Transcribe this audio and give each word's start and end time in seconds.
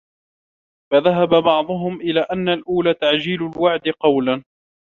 فَذَهَبَ 0.91 1.29
بَعْضُهُمْ 1.29 1.95
إلَى 2.01 2.19
أَنَّ 2.19 2.49
الْأَوْلَى 2.49 2.93
تَعْجِيلُ 2.93 3.43
الْوَعْدِ 3.55 3.87
قَوْلًا 3.99 4.43